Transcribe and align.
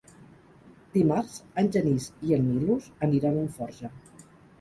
Dimarts 0.93 1.35
en 1.61 1.69
Genís 1.75 2.07
i 2.29 2.33
en 2.37 2.47
Milos 2.47 2.87
aniran 3.09 3.37
a 3.37 3.45
Alforja. 3.47 3.93